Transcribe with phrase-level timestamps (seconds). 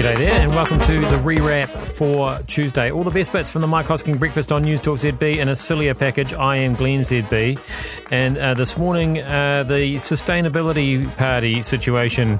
[0.00, 2.90] G'day there, and welcome to the rewrap for Tuesday.
[2.90, 5.54] All the best bits from the Mike Hosking breakfast on News Talk ZB in a
[5.54, 6.32] sillier package.
[6.32, 7.60] I am Glenn ZB,
[8.10, 12.38] and uh, this morning uh, the sustainability party situation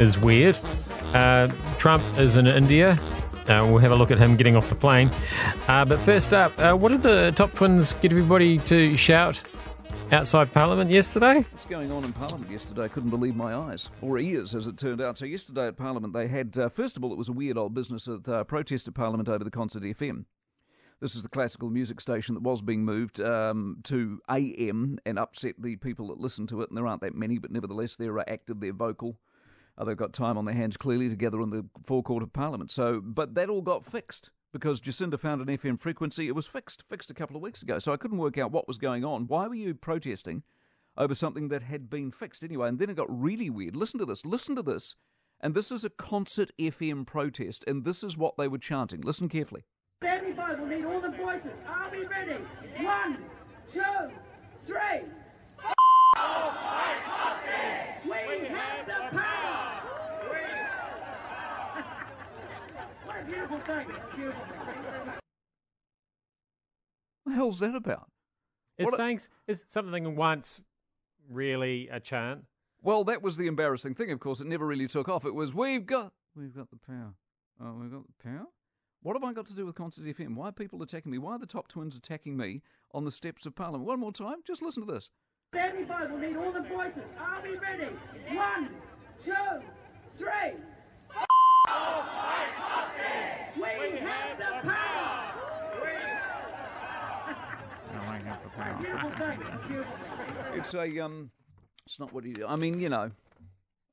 [0.00, 0.58] is weird.
[1.14, 2.98] Uh, Trump is in India.
[3.46, 5.08] Uh, we'll have a look at him getting off the plane.
[5.68, 9.44] Uh, but first up, uh, what did the Topp Twins get everybody to shout
[10.12, 11.44] outside Parliament yesterday?
[11.50, 12.82] What's going on in Parliament yesterday?
[12.82, 15.18] I couldn't believe my eyes, or ears, as it turned out.
[15.18, 17.74] So yesterday at Parliament, they had uh, first of all, it was a weird old
[17.74, 20.24] business at uh, protest at Parliament over the concert FM.
[21.00, 25.54] This is the classical music station that was being moved um, to AM and upset
[25.58, 26.70] the people that listen to it.
[26.70, 29.18] And there aren't that many, but nevertheless, they're uh, active, they're vocal.
[29.76, 32.70] Uh, they've got time on their hands clearly together in the forecourt of Parliament.
[32.72, 36.28] So, but that all got fixed because Jacinda found an FM frequency.
[36.28, 37.78] It was fixed, fixed a couple of weeks ago.
[37.78, 39.26] So I couldn't work out what was going on.
[39.26, 40.42] Why were you protesting
[40.96, 42.68] over something that had been fixed anyway?
[42.68, 43.76] And then it got really weird.
[43.76, 44.24] Listen to this.
[44.24, 44.96] Listen to this.
[45.40, 49.02] And this is a concert FM protest, and this is what they were chanting.
[49.02, 49.62] Listen carefully.
[50.02, 51.52] Everybody will need all the voices.
[51.68, 52.38] Are we ready?
[52.80, 53.18] One,
[53.72, 53.82] two,
[54.66, 55.02] three.
[58.04, 59.82] We have the power.
[63.04, 63.57] What a beautiful thing.
[63.57, 63.57] Beautiful thing.
[63.68, 63.84] What
[67.26, 68.10] the hell's that about?
[68.78, 70.62] Is What a- saying is something once
[71.28, 72.44] really a chant?
[72.80, 74.10] Well, that was the embarrassing thing.
[74.10, 75.24] Of course, it never really took off.
[75.24, 77.14] It was we've got we've got the power.
[77.60, 78.46] Oh, we've got the power.
[79.02, 80.34] What have I got to do with Concert FM?
[80.34, 81.18] Why are people attacking me?
[81.18, 83.84] Why are the Topp Twins attacking me on the steps of Parliament?
[83.84, 84.38] One more time.
[84.46, 85.10] Just listen to this.
[85.54, 87.02] Everybody will need all the voices.
[87.18, 87.88] Are we ready?
[88.32, 88.70] One,
[89.24, 89.34] two,
[90.16, 90.54] three.
[93.56, 95.24] We have the power.
[97.90, 99.38] What a beautiful thing.
[99.68, 99.94] Beautiful
[100.52, 100.57] thing.
[100.68, 101.30] It's a um,
[101.86, 102.44] it's not what you.
[102.46, 103.10] I mean, you know,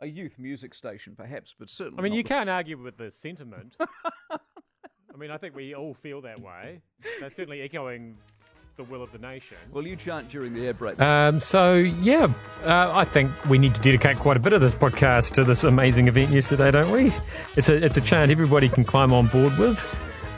[0.01, 1.99] a youth music station, perhaps, but certainly.
[1.99, 3.77] I mean, not you the- can't argue with the sentiment.
[4.31, 6.81] I mean, I think we all feel that way.
[7.21, 8.17] That's certainly echoing
[8.75, 9.55] the will of the nation.
[9.71, 10.99] Well, you chant during the air break.
[10.99, 12.27] Um, so yeah,
[12.65, 15.64] uh, I think we need to dedicate quite a bit of this podcast to this
[15.64, 17.14] amazing event yesterday, don't we?
[17.55, 19.87] It's a it's a chant everybody can climb on board with.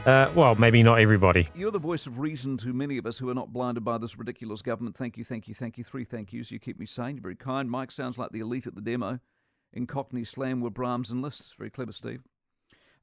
[0.08, 1.50] Uh, well, maybe not everybody.
[1.54, 4.18] You're the voice of reason to many of us who are not blinded by this
[4.18, 4.96] ridiculous government.
[4.96, 5.84] Thank you, thank you, thank you.
[5.84, 6.50] Three thank yous.
[6.50, 7.18] You keep me sane.
[7.18, 7.70] You're very kind.
[7.70, 9.20] Mike sounds like the elite at the demo.
[9.74, 11.42] In Cockney slam were Brahms and Liszt.
[11.42, 12.24] It's very clever, Steve.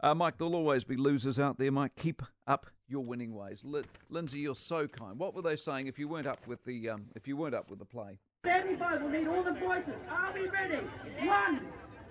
[0.01, 1.71] Uh, Mike, there'll always be losers out there.
[1.71, 3.61] Mike, keep up your winning ways.
[3.67, 5.19] Li- Lindsay, you're so kind.
[5.19, 7.69] What were they saying if you weren't up with the um, if you weren't up
[7.69, 8.19] with the play?
[8.45, 9.93] Everybody will need all the voices.
[10.09, 10.81] Are we ready?
[11.23, 11.61] One,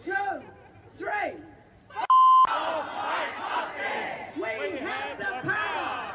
[0.06, 0.14] two,
[1.00, 1.34] three.
[4.36, 6.12] We have the power.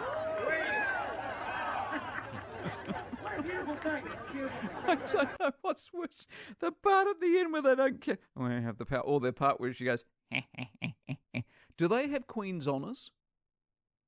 [3.23, 4.03] What a beautiful thing.
[4.33, 4.78] Beautiful.
[4.93, 6.27] I don't know what's worse.
[6.61, 8.19] The part at the end where they don't care.
[8.37, 9.01] Oh, I have the power.
[9.01, 10.05] Or the part where she goes,
[11.77, 13.13] Do they have Queen's Honours?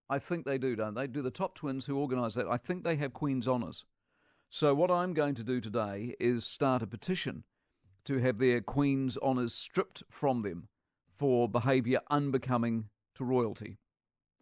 [0.08, 1.06] I think they do, don't they?
[1.06, 2.48] Do the Topp Twins who organise that?
[2.48, 3.84] I think they have Queen's Honours.
[4.48, 7.44] So, what I'm going to do today is start a petition
[8.06, 10.68] to have their Queen's Honours stripped from them
[11.16, 13.78] for behaviour unbecoming to royalty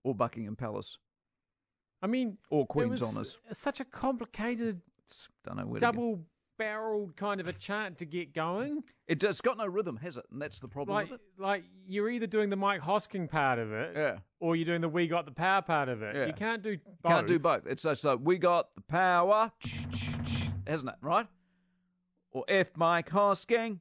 [0.05, 0.99] or Buckingham Palace
[2.01, 3.39] I mean, or it Queen's was Honours.
[3.53, 4.81] such a complicated,
[5.45, 8.83] Don't know where double-barreled kind of a chant to get going.
[9.07, 10.25] It, it's got no rhythm, has it?
[10.31, 11.27] And that's the problem Like, with it.
[11.43, 14.19] like you're either doing the Mike Hosking part of it, Yeah.
[14.41, 16.15] or you're doing the "We Got the Power" part of it.
[16.17, 16.27] Yeah.
[16.27, 17.13] You can't do both.
[17.13, 17.67] Can't do both.
[17.67, 19.53] It's just like we got the power,
[20.67, 20.97] hasn't it?
[21.01, 21.27] Right?
[22.31, 23.79] Or F Mike Hosking.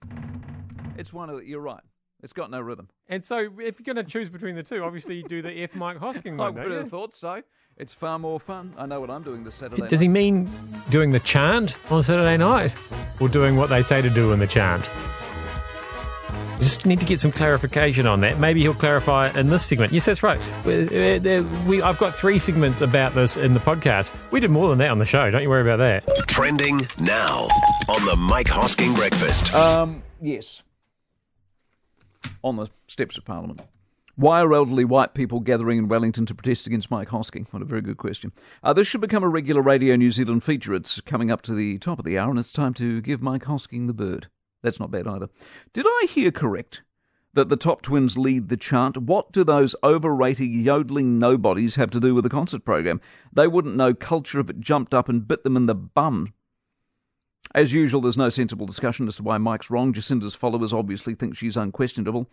[0.98, 1.82] It's one of the, you're right.
[2.24, 2.90] It's got no rhythm.
[3.08, 5.76] And so, if you're going to choose between the two, obviously you do the F
[5.76, 6.58] Mike Hosking one.
[6.58, 7.44] I would have thought so.
[7.80, 8.74] It's far more fun.
[8.76, 9.88] I know what I'm doing this Saturday.
[9.88, 10.50] Does he mean
[10.90, 12.76] doing the chant on Saturday night,
[13.20, 14.90] or doing what they say to do in the chant?
[16.58, 18.40] We Just need to get some clarification on that.
[18.40, 19.94] Maybe he'll clarify in this segment.
[19.94, 20.40] Yes, that's right.
[20.66, 24.12] We, uh, we, I've got three segments about this in the podcast.
[24.32, 25.30] We did more than that on the show.
[25.30, 26.08] Don't you worry about that.
[26.28, 27.48] Trending now
[27.88, 29.54] on the Mike Hosking Breakfast.
[29.54, 30.64] Um, yes.
[32.42, 33.62] On the steps of Parliament.
[34.18, 37.54] Why are elderly white people gathering in Wellington to protest against Mike Hosking?
[37.54, 38.32] What a very good question.
[38.64, 40.74] Uh, this should become a regular Radio New Zealand feature.
[40.74, 43.44] It's coming up to the top of the hour, and it's time to give Mike
[43.44, 44.28] Hosking the bird.
[44.64, 45.30] That's not bad either.
[45.72, 46.82] Did I hear correct
[47.36, 48.98] that the Topp Twins lead the chant?
[48.98, 53.00] What do those overrated yodeling nobodies have to do with the concert program?
[53.32, 56.34] They wouldn't know culture if it jumped up and bit them in the bum.
[57.58, 59.92] As usual, there's no sensible discussion as to why Mike's wrong.
[59.92, 62.30] Jacinda's followers obviously think she's unquestionable,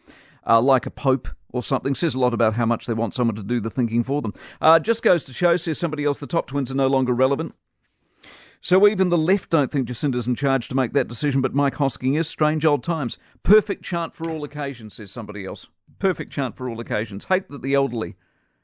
[0.46, 1.94] uh, like a pope or something.
[1.94, 4.34] Says a lot about how much they want someone to do the thinking for them.
[4.60, 7.54] Uh, just goes to show, says somebody else, the Topp Twins are no longer relevant.
[8.60, 11.76] So even the left don't think Jacinda's in charge to make that decision, but Mike
[11.76, 12.28] Hosking is.
[12.28, 13.16] Strange old times.
[13.42, 15.68] Perfect chant for all occasions, says somebody else.
[15.98, 17.24] Perfect chant for all occasions.
[17.24, 18.16] Hate that the elderly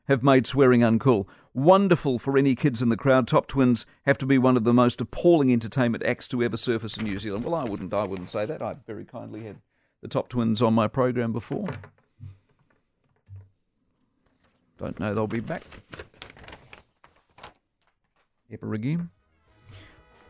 [0.08, 1.26] have made swearing uncool.
[1.52, 3.26] Wonderful for any kids in the crowd.
[3.26, 6.96] Topp Twins have to be one of the most appalling entertainment acts to ever surface
[6.96, 7.44] in New Zealand.
[7.44, 7.92] Well, I wouldn't.
[7.92, 8.62] I wouldn't say that.
[8.62, 9.56] I very kindly had
[10.02, 11.66] the Topp Twins on my program before.
[14.78, 15.62] Don't know they'll be back
[18.52, 19.10] ever again.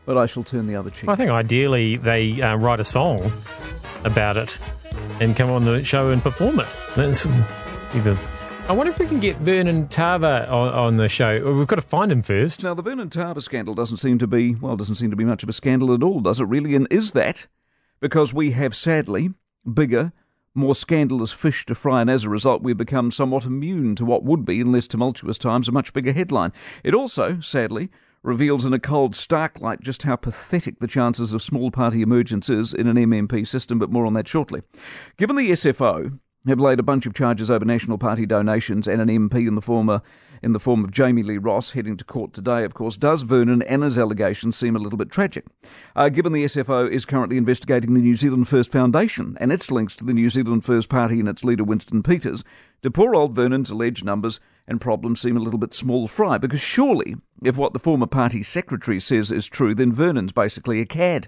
[0.05, 1.09] But I shall turn the other cheek.
[1.09, 3.31] I think ideally they uh, write a song
[4.03, 4.57] about it
[5.19, 6.67] and come on the show and perform it.
[6.95, 7.27] That's
[7.93, 8.17] either.
[8.67, 11.53] I wonder if we can get Vernon Tava on, on the show.
[11.53, 12.63] We've got to find him first.
[12.63, 15.43] Now, the Vernon Tava scandal doesn't seem to be, well, doesn't seem to be much
[15.43, 16.75] of a scandal at all, does it really?
[16.75, 17.47] And is that
[17.99, 19.31] because we have sadly
[19.73, 20.13] bigger,
[20.53, 24.23] more scandalous fish to fry, and as a result, we've become somewhat immune to what
[24.23, 26.53] would be, in less tumultuous times, a much bigger headline.
[26.83, 27.89] It also, sadly,
[28.23, 32.49] reveals in a cold, stark light just how pathetic the chances of small party emergence
[32.49, 34.61] is in an MMP system, but more on that shortly.
[35.17, 36.19] Given the SFO
[36.49, 39.61] have laid a bunch of charges over National Party donations and an MP in the
[39.61, 40.01] former
[40.41, 43.83] in the form of Jami-Lee Ross heading to court today, of course, does Vernon and
[43.83, 45.45] his allegations seem a little bit tragic?
[45.95, 49.95] Uh, given the SFO is currently investigating the New Zealand First Foundation and its links
[49.97, 52.43] to the New Zealand First Party and its leader Winston Peters,
[52.81, 56.39] do poor old Vernon's alleged numbers and problems seem a little bit small fry?
[56.39, 60.85] Because surely, if what the former party secretary says is true, then Vernon's basically a
[60.85, 61.27] cad.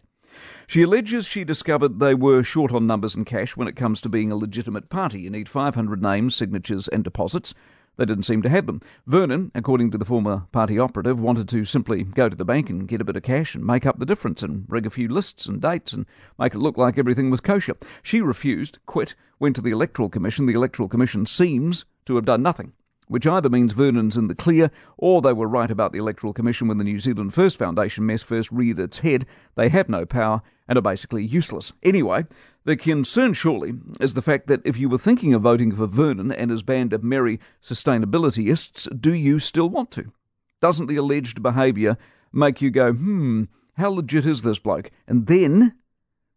[0.68, 4.10] She alleges she discovered they were short on numbers and cash when it comes to
[4.10, 5.22] being a legitimate party.
[5.22, 7.54] You need 500 names, signatures, and deposits.
[7.96, 8.82] They didn't seem to have them.
[9.06, 12.88] Vernon, according to the former party operative, wanted to simply go to the bank and
[12.88, 15.46] get a bit of cash and make up the difference and rig a few lists
[15.46, 16.06] and dates and
[16.40, 17.76] make it look like everything was kosher.
[18.02, 20.48] She refused, quit, went to the Electoral Commission.
[20.48, 22.74] The Electoral Commission seems to have done nothing
[23.14, 26.68] which either means Vernon's in the clear or they were right about the Electoral Commission
[26.68, 29.28] when the New Zealand First Foundation mess first reared its head.
[29.54, 31.74] They have no power and are basically useless.
[31.84, 32.26] Anyway,
[32.66, 36.32] the concern surely is the fact that if you were thinking of voting for Vernon
[36.32, 40.12] and his band of merry sustainabilityists, do you still want to?
[40.60, 41.98] Doesn't the alleged behaviour
[42.32, 43.44] make you go, hmm,
[43.78, 44.90] how legit is this bloke?
[45.08, 45.76] And then,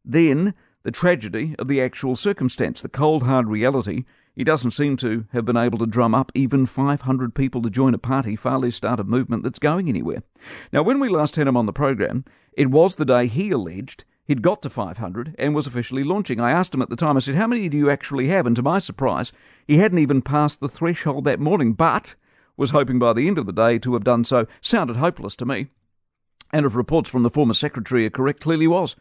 [0.05, 0.53] then,
[0.83, 4.05] the tragedy of the actual circumstance, the cold hard reality
[4.37, 7.95] he doesn't seem to have been able to drum up even 500 people to join
[7.95, 10.23] a party, far less start a movement that's going anywhere.
[10.73, 14.05] Now, when we last had him on the program, it was the day he alleged
[14.27, 16.39] he'd got to 500 and was officially launching.
[16.39, 18.47] I asked him at the time, I said, How many do you actually have?
[18.47, 19.33] And to my surprise,
[19.67, 22.15] he hadn't even passed the threshold that morning, but
[22.59, 24.47] was hoping by the end of the day to have done so.
[24.61, 25.69] Sounded hopeless to me.
[26.53, 28.97] And if reports from the former secretary are correct, clearly was.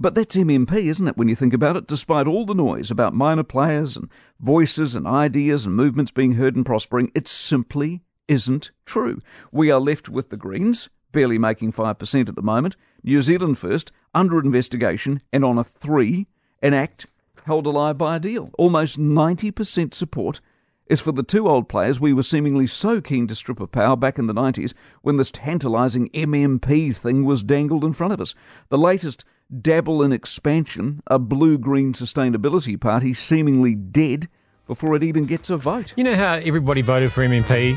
[0.00, 1.88] But that's MMP, isn't it, when you think about it?
[1.88, 4.08] Despite all the noise about minor players and
[4.38, 9.18] voices and ideas and movements being heard and prospering, it simply isn't true.
[9.50, 13.90] We are left with the Greens, barely making 5% at the moment, New Zealand First,
[14.14, 16.28] under investigation, and on a three,
[16.62, 17.06] an ACT
[17.44, 18.50] held alive by a deal.
[18.56, 20.40] Almost 90% support
[20.86, 23.96] is for the two old players we were seemingly so keen to strip of power
[23.96, 28.34] back in the 90s when this tantalising MMP thing was dangled in front of us.
[28.68, 29.24] The latest
[29.60, 34.28] dabble in expansion, a blue green sustainability party seemingly dead
[34.66, 35.94] before it even gets a vote.
[35.96, 37.76] You know how everybody voted for MMP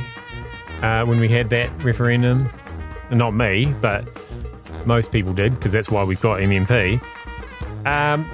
[0.82, 2.50] uh, when we had that referendum?
[3.10, 4.06] Not me, but
[4.86, 7.02] most people did because that's why we've got MMP.
[7.86, 8.30] Um,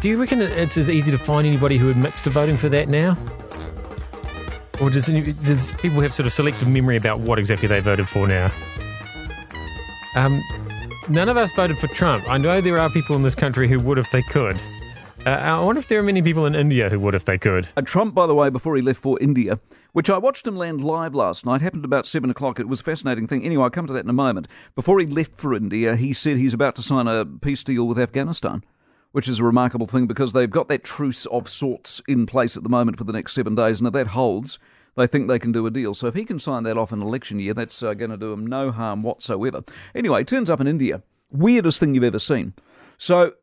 [0.00, 2.88] do you reckon it's as easy to find anybody who admits to voting for that
[2.88, 3.16] now?
[4.80, 8.28] Or does, does people have sort of selective memory about what exactly they voted for
[8.28, 8.50] now?
[10.14, 10.40] Um,
[11.08, 12.28] none of us voted for Trump.
[12.28, 14.58] I know there are people in this country who would if they could.
[15.26, 17.66] Uh, I wonder if there are many people in India who would if they could.
[17.76, 19.58] Uh, Trump, by the way, before he left for India,
[19.92, 22.60] which I watched him land live last night, happened about seven o'clock.
[22.60, 23.44] It was a fascinating thing.
[23.44, 24.46] Anyway, I'll come to that in a moment.
[24.74, 27.98] Before he left for India, he said he's about to sign a peace deal with
[27.98, 28.62] Afghanistan,
[29.12, 32.62] which is a remarkable thing because they've got that truce of sorts in place at
[32.62, 34.58] the moment for the next seven days, and if that holds,
[34.98, 35.94] they think they can do a deal.
[35.94, 38.32] So if he can sign that off in election year, that's uh, going to do
[38.32, 39.62] him no harm whatsoever.
[39.94, 41.02] Anyway, turns up in India.
[41.30, 42.54] Weirdest thing you've ever seen.
[42.98, 43.34] So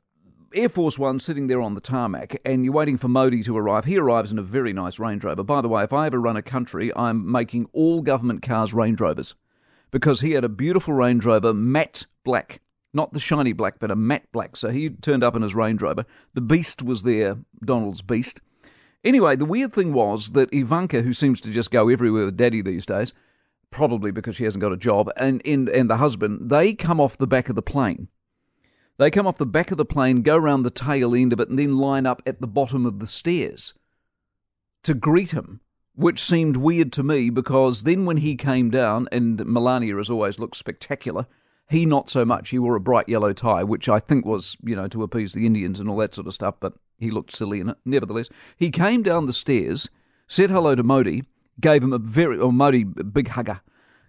[0.54, 3.86] Air Force One sitting there on the tarmac, and you're waiting for Modi to arrive.
[3.86, 5.44] He arrives in a very nice Range Rover.
[5.44, 9.00] By the way, if I ever run a country, I'm making all government cars Range
[9.00, 9.36] Rovers
[9.92, 12.62] because he had a beautiful Range Rover, matte black.
[12.94, 14.56] Not the shiny black, but a matte black.
[14.56, 16.06] So he turned up in his Range Rover.
[16.34, 18.40] The Beast was there, Donald's Beast.
[19.06, 22.64] Anyway, the weird thing was that Ivanka, who seems to just go everywhere with daddy
[22.64, 23.14] these days,
[23.70, 27.18] probably because she hasn't got a job, and, and, and the husband, they come off
[27.18, 28.08] the back of the plane.
[28.98, 31.50] They come off the back of the plane, go around the tail end of it,
[31.50, 33.74] and then line up at the bottom of the stairs
[34.84, 35.62] to greet him,
[35.94, 40.40] which seemed weird to me because then when he came down, and Melania has always
[40.40, 41.28] looked spectacular,
[41.70, 42.50] He not so much.
[42.50, 45.46] He wore a bright yellow tie, which I think was, you know, to appease the
[45.46, 47.78] Indians and all that sort of stuff, but he looked silly in it.
[47.86, 49.90] Nevertheless, he came down the stairs,
[50.28, 51.24] said hello to Modi,
[51.60, 53.62] gave him a very, or Modi, big hugger,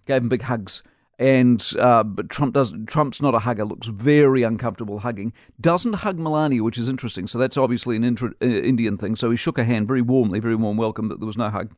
[0.05, 0.83] gave him big hugs.
[1.19, 2.75] And uh, but Trump does.
[2.85, 3.65] Trump's not a hugger.
[3.65, 5.33] Looks very uncomfortable hugging.
[5.59, 7.25] Doesn't hug Melania, which is interesting.
[7.25, 9.15] So that's obviously an intra- uh, Indian thing.
[9.15, 11.73] So he shook her hand very warmly, very warm welcome, but there was no hug.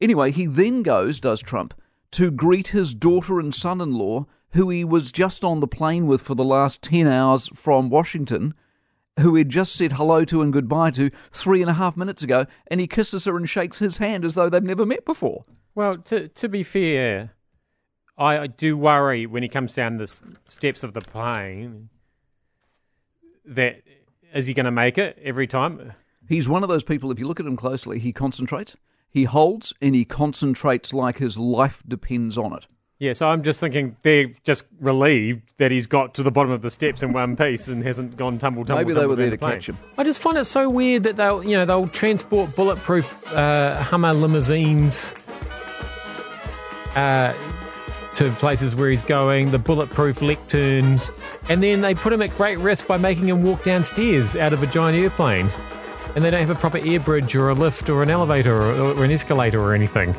[0.00, 1.72] Anyway, he then goes, does Trump,
[2.10, 6.34] to greet his daughter and son-in-law, who he was just on the plane with for
[6.34, 8.54] the last ten hours from Washington,
[9.20, 12.46] who he'd just said hello to and goodbye to three and a half minutes ago,
[12.66, 15.44] and he kisses her and shakes his hand as though they've never met before.
[15.74, 17.32] Well, to to be fair,
[18.16, 20.06] I, I do worry when he comes down the
[20.44, 21.90] steps of the plane
[23.44, 23.82] that
[24.32, 25.92] is he going to make it every time?
[26.28, 28.76] He's one of those people, if you look at him closely, he concentrates,
[29.10, 32.66] he holds, and he concentrates like his life depends on it.
[33.00, 36.62] Yeah, so I'm just thinking they're just relieved that he's got to the bottom of
[36.62, 38.82] the steps in one piece and hasn't gone tumble tumble.
[38.82, 39.52] Maybe they tumble were there down to the plane.
[39.54, 39.78] catch him.
[39.98, 44.12] I just find it so weird that they'll, you know, they'll transport bulletproof uh, Hummer
[44.12, 45.12] limousines
[46.94, 47.34] uh,
[48.14, 51.10] to places where he's going, the bulletproof lecterns,
[51.48, 54.62] and then they put him at great risk by making him walk downstairs out of
[54.62, 55.50] a giant airplane.
[56.14, 58.92] And they don't have a proper air bridge or a lift or an elevator or,
[58.92, 60.14] or an escalator or anything.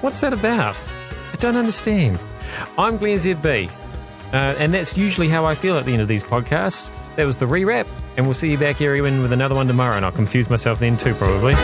[0.00, 0.76] What's that about?
[1.32, 2.22] I don't understand.
[2.78, 3.70] I'm Glenn ZB,
[4.32, 6.92] uh, and that's usually how I feel at the end of these podcasts.
[7.16, 9.96] That was the rewrap, and we'll see you back here even with another one tomorrow,
[9.96, 11.54] and I'll confuse myself then too, probably.